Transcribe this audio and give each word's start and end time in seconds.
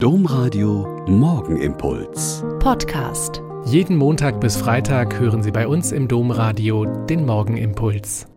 Domradio 0.00 1.04
Morgenimpuls. 1.08 2.44
Podcast. 2.60 3.42
Jeden 3.64 3.96
Montag 3.96 4.40
bis 4.40 4.56
Freitag 4.56 5.18
hören 5.18 5.42
Sie 5.42 5.50
bei 5.50 5.66
uns 5.66 5.90
im 5.90 6.06
Domradio 6.06 6.84
den 6.84 7.26
Morgenimpuls. 7.26 8.28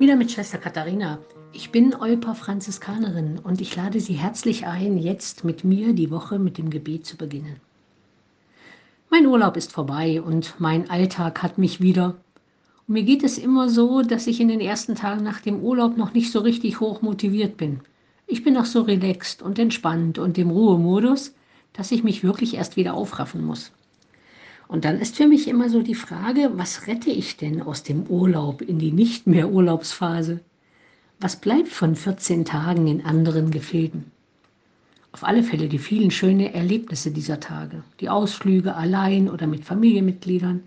Wieder 0.00 0.16
mit 0.16 0.32
Schwester 0.32 0.58
Katharina. 0.58 1.20
Ich 1.52 1.70
bin 1.70 1.94
Olper 1.94 2.34
Franziskanerin 2.34 3.38
und 3.38 3.60
ich 3.60 3.76
lade 3.76 4.00
Sie 4.00 4.14
herzlich 4.14 4.66
ein, 4.66 4.98
jetzt 4.98 5.44
mit 5.44 5.62
mir 5.62 5.92
die 5.92 6.10
Woche 6.10 6.40
mit 6.40 6.58
dem 6.58 6.70
Gebet 6.70 7.06
zu 7.06 7.16
beginnen. 7.16 7.60
Mein 9.10 9.26
Urlaub 9.26 9.56
ist 9.56 9.70
vorbei 9.70 10.20
und 10.20 10.56
mein 10.58 10.90
Alltag 10.90 11.40
hat 11.40 11.58
mich 11.58 11.80
wieder. 11.80 12.16
Und 12.88 12.94
mir 12.94 13.04
geht 13.04 13.22
es 13.22 13.38
immer 13.38 13.68
so, 13.68 14.02
dass 14.02 14.26
ich 14.26 14.40
in 14.40 14.48
den 14.48 14.60
ersten 14.60 14.96
Tagen 14.96 15.22
nach 15.22 15.40
dem 15.40 15.60
Urlaub 15.60 15.96
noch 15.96 16.14
nicht 16.14 16.32
so 16.32 16.40
richtig 16.40 16.80
hoch 16.80 17.00
motiviert 17.00 17.56
bin. 17.56 17.78
Ich 18.30 18.44
bin 18.44 18.52
noch 18.52 18.66
so 18.66 18.82
relaxed 18.82 19.40
und 19.40 19.58
entspannt 19.58 20.18
und 20.18 20.36
im 20.36 20.50
Ruhemodus, 20.50 21.32
dass 21.72 21.92
ich 21.92 22.04
mich 22.04 22.22
wirklich 22.22 22.54
erst 22.54 22.76
wieder 22.76 22.92
aufraffen 22.92 23.42
muss. 23.42 23.72
Und 24.68 24.84
dann 24.84 25.00
ist 25.00 25.16
für 25.16 25.26
mich 25.26 25.48
immer 25.48 25.70
so 25.70 25.80
die 25.80 25.94
Frage, 25.94 26.50
was 26.52 26.86
rette 26.86 27.08
ich 27.08 27.38
denn 27.38 27.62
aus 27.62 27.84
dem 27.84 28.02
Urlaub 28.06 28.60
in 28.60 28.78
die 28.78 28.92
nicht 28.92 29.26
mehr 29.26 29.50
Urlaubsphase? 29.50 30.40
Was 31.18 31.36
bleibt 31.36 31.68
von 31.68 31.96
14 31.96 32.44
Tagen 32.44 32.86
in 32.86 33.02
anderen 33.02 33.50
Gefilden? 33.50 34.12
Auf 35.12 35.24
alle 35.24 35.42
Fälle 35.42 35.68
die 35.68 35.78
vielen 35.78 36.10
schönen 36.10 36.52
Erlebnisse 36.52 37.10
dieser 37.10 37.40
Tage, 37.40 37.82
die 38.00 38.10
Ausflüge 38.10 38.74
allein 38.74 39.30
oder 39.30 39.46
mit 39.46 39.64
Familienmitgliedern, 39.64 40.64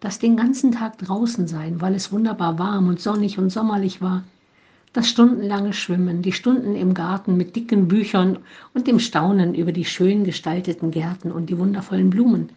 das 0.00 0.18
den 0.18 0.36
ganzen 0.36 0.72
Tag 0.72 0.98
draußen 0.98 1.46
sein, 1.46 1.80
weil 1.80 1.94
es 1.94 2.10
wunderbar 2.10 2.58
warm 2.58 2.88
und 2.88 3.00
sonnig 3.00 3.38
und 3.38 3.50
sommerlich 3.50 4.02
war, 4.02 4.24
das 4.94 5.08
stundenlange 5.08 5.72
Schwimmen, 5.72 6.22
die 6.22 6.32
Stunden 6.32 6.76
im 6.76 6.94
Garten 6.94 7.36
mit 7.36 7.56
dicken 7.56 7.88
Büchern 7.88 8.38
und 8.74 8.86
dem 8.86 9.00
Staunen 9.00 9.54
über 9.54 9.72
die 9.72 9.84
schön 9.84 10.22
gestalteten 10.22 10.92
Gärten 10.92 11.32
und 11.32 11.50
die 11.50 11.58
wundervollen 11.58 12.10
Blumen. 12.10 12.50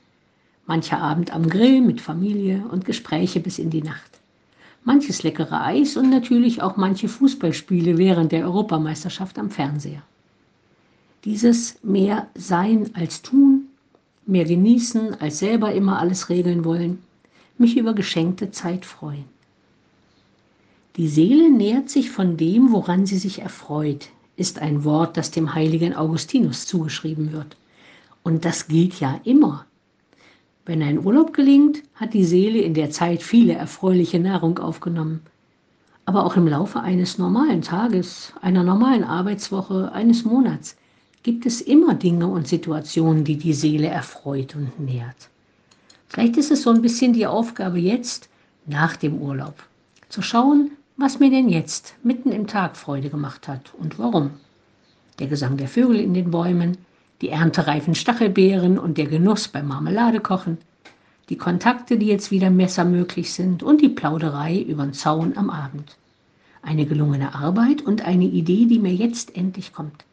Mancher 0.67 1.01
Abend 1.01 1.33
am 1.33 1.49
Grill 1.49 1.81
mit 1.81 1.99
Familie 1.99 2.63
und 2.71 2.85
Gespräche 2.85 3.39
bis 3.39 3.57
in 3.57 3.71
die 3.71 3.81
Nacht. 3.81 4.19
Manches 4.83 5.23
leckere 5.23 5.65
Eis 5.65 5.97
und 5.97 6.11
natürlich 6.11 6.61
auch 6.61 6.77
manche 6.77 7.09
Fußballspiele 7.09 7.97
während 7.97 8.31
der 8.31 8.45
Europameisterschaft 8.45 9.39
am 9.39 9.49
Fernseher. 9.49 10.03
Dieses 11.25 11.83
mehr 11.83 12.27
sein 12.35 12.91
als 12.93 13.23
tun, 13.23 13.65
mehr 14.27 14.45
genießen 14.45 15.19
als 15.19 15.39
selber 15.39 15.73
immer 15.73 15.99
alles 15.99 16.29
regeln 16.29 16.63
wollen, 16.63 16.99
mich 17.57 17.77
über 17.77 17.95
geschenkte 17.95 18.51
Zeit 18.51 18.85
freuen. 18.85 19.25
Die 20.97 21.09
Seele 21.09 21.51
nährt 21.51 21.91
sich 21.91 22.09
von 22.09 22.37
dem, 22.37 22.71
woran 22.71 23.05
sie 23.05 23.19
sich 23.19 23.43
erfreut, 23.43 24.09
ist 24.35 24.57
ein 24.57 24.83
Wort, 24.83 25.15
das 25.15 25.29
dem 25.29 25.53
heiligen 25.53 25.95
Augustinus 25.95 26.65
zugeschrieben 26.65 27.31
wird. 27.31 27.55
Und 28.23 28.45
das 28.45 28.67
gilt 28.67 28.99
ja 28.99 29.21
immer. 29.23 29.67
Wenn 30.65 30.81
ein 30.81 31.05
Urlaub 31.05 31.33
gelingt, 31.33 31.83
hat 31.93 32.15
die 32.15 32.25
Seele 32.25 32.61
in 32.61 32.73
der 32.73 32.89
Zeit 32.89 33.21
viele 33.21 33.53
erfreuliche 33.53 34.19
Nahrung 34.19 34.57
aufgenommen. 34.57 35.21
Aber 36.05 36.25
auch 36.25 36.35
im 36.35 36.47
Laufe 36.47 36.79
eines 36.79 37.19
normalen 37.19 37.61
Tages, 37.61 38.33
einer 38.41 38.63
normalen 38.63 39.03
Arbeitswoche, 39.03 39.91
eines 39.91 40.25
Monats 40.25 40.77
gibt 41.21 41.45
es 41.45 41.61
immer 41.61 41.93
Dinge 41.93 42.25
und 42.25 42.47
Situationen, 42.47 43.23
die 43.23 43.37
die 43.37 43.53
Seele 43.53 43.87
erfreut 43.87 44.55
und 44.55 44.79
nährt. 44.79 45.29
Vielleicht 46.07 46.37
ist 46.37 46.49
es 46.49 46.63
so 46.63 46.71
ein 46.71 46.81
bisschen 46.81 47.13
die 47.13 47.27
Aufgabe 47.27 47.77
jetzt, 47.77 48.29
nach 48.65 48.95
dem 48.95 49.21
Urlaub, 49.21 49.63
zu 50.09 50.23
schauen, 50.23 50.71
was 50.97 51.19
mir 51.19 51.29
denn 51.29 51.47
jetzt 51.47 51.95
mitten 52.03 52.31
im 52.31 52.47
Tag 52.47 52.75
Freude 52.75 53.09
gemacht 53.09 53.47
hat 53.47 53.71
und 53.75 53.99
warum. 53.99 54.31
Der 55.19 55.27
Gesang 55.27 55.55
der 55.55 55.67
Vögel 55.67 55.99
in 55.99 56.15
den 56.15 56.31
Bäumen, 56.31 56.77
die 57.21 57.29
erntereifen 57.29 57.93
Stachelbeeren 57.93 58.79
und 58.79 58.97
der 58.97 59.05
Genuss 59.05 59.47
beim 59.47 59.67
Marmeladekochen, 59.67 60.57
die 61.29 61.37
Kontakte, 61.37 61.97
die 61.97 62.07
jetzt 62.07 62.31
wieder 62.31 62.49
messermöglich 62.49 63.31
sind 63.31 63.61
und 63.61 63.81
die 63.81 63.89
Plauderei 63.89 64.59
übern 64.59 64.93
Zaun 64.93 65.37
am 65.37 65.51
Abend. 65.51 65.97
Eine 66.63 66.85
gelungene 66.85 67.35
Arbeit 67.35 67.83
und 67.83 68.01
eine 68.01 68.25
Idee, 68.25 68.65
die 68.65 68.79
mir 68.79 68.93
jetzt 68.93 69.35
endlich 69.35 69.73
kommt. 69.73 70.05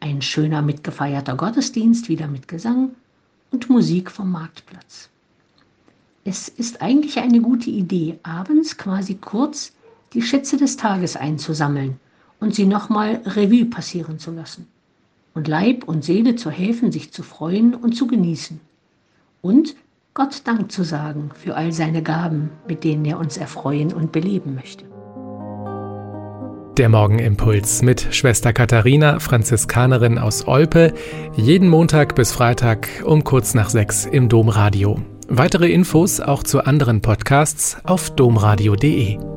Ein 0.00 0.20
schöner 0.20 0.62
mitgefeierter 0.62 1.36
Gottesdienst 1.36 2.08
wieder 2.08 2.26
mit 2.26 2.48
Gesang 2.48 2.90
und 3.52 3.70
Musik 3.70 4.10
vom 4.10 4.32
Marktplatz. 4.32 5.10
Es 6.24 6.48
ist 6.48 6.82
eigentlich 6.82 7.18
eine 7.18 7.40
gute 7.40 7.70
Idee, 7.70 8.18
abends 8.22 8.76
quasi 8.76 9.14
kurz 9.14 9.72
die 10.14 10.22
Schätze 10.22 10.56
des 10.56 10.76
Tages 10.76 11.16
einzusammeln 11.16 11.98
und 12.40 12.54
sie 12.54 12.66
nochmal 12.66 13.20
Revue 13.24 13.66
passieren 13.66 14.18
zu 14.18 14.30
lassen 14.32 14.66
und 15.34 15.48
Leib 15.48 15.84
und 15.84 16.04
Seele 16.04 16.36
zu 16.36 16.50
helfen, 16.50 16.92
sich 16.92 17.12
zu 17.12 17.22
freuen 17.22 17.74
und 17.74 17.94
zu 17.94 18.06
genießen 18.06 18.60
und 19.40 19.74
Gott 20.14 20.42
Dank 20.44 20.70
zu 20.70 20.84
sagen 20.84 21.30
für 21.34 21.56
all 21.56 21.72
seine 21.72 22.02
Gaben, 22.02 22.50
mit 22.68 22.84
denen 22.84 23.04
er 23.04 23.18
uns 23.18 23.38
erfreuen 23.38 23.94
und 23.94 24.12
beleben 24.12 24.54
möchte. 24.54 24.84
Der 26.78 26.88
Morgenimpuls 26.88 27.82
mit 27.82 28.14
Schwester 28.14 28.52
Katharina, 28.52 29.20
Franziskanerin 29.20 30.18
aus 30.18 30.46
Olpe, 30.46 30.94
jeden 31.36 31.68
Montag 31.68 32.14
bis 32.14 32.32
Freitag 32.32 32.88
um 33.04 33.24
kurz 33.24 33.54
nach 33.54 33.68
sechs 33.68 34.06
im 34.06 34.28
Domradio. 34.28 34.98
Weitere 35.28 35.70
Infos 35.70 36.20
auch 36.20 36.42
zu 36.42 36.64
anderen 36.64 37.00
Podcasts 37.00 37.76
auf 37.84 38.10
domradio.de. 38.14 39.31